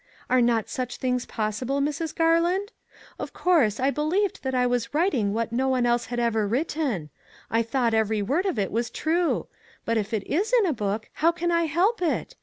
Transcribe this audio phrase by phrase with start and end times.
[0.31, 2.15] Are not such things possible, Mrs.
[2.15, 3.19] Gar 386" THE EXACT TRUTH" land?
[3.19, 6.47] Of course, I believed that I was writ ing what no one else had ever
[6.47, 7.11] written.
[7.51, 9.45] I thought every word of it was true;
[9.85, 12.33] but if it is in a book, how can I help it?